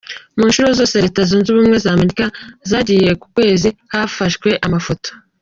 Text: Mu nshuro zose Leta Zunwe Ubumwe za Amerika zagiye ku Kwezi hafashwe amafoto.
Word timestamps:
Mu 0.37 0.43
nshuro 0.49 0.67
zose 0.79 0.95
Leta 1.03 1.21
Zunwe 1.27 1.49
Ubumwe 1.51 1.77
za 1.83 1.89
Amerika 1.95 2.25
zagiye 2.69 3.11
ku 3.21 3.25
Kwezi 3.35 3.69
hafashwe 3.93 4.49
amafoto. 4.67 5.09